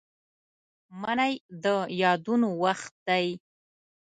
منی 1.01 1.33
د 1.63 1.65
یادونو 2.01 2.49
وخت 2.63 2.93
دی 3.07 3.27